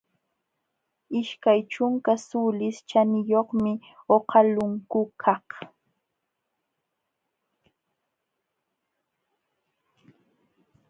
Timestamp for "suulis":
2.27-2.77